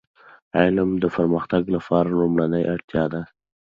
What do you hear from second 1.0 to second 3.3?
د پرمختګ لپاره لومړنی اړتیا ده.